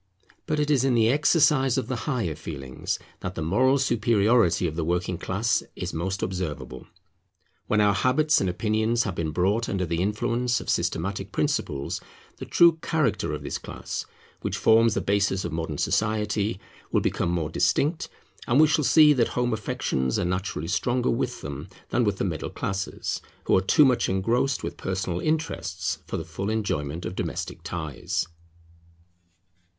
[0.47, 4.75] But it is in the exercise of the higher feelings that the moral superiority of
[4.75, 6.87] the working class is most observable.
[7.67, 12.01] When our habits and opinions have been brought under the influence of systematic principles,
[12.37, 14.07] the true character of this class,
[14.41, 16.59] which forms the basis of modern society,
[16.91, 18.09] will become more distinct;
[18.47, 22.25] and we shall see that home affections are naturally stronger with them than with the
[22.25, 27.13] middle classes, who are too much engrossed with personal interests for the full enjoyment of
[27.15, 28.25] domestic ties.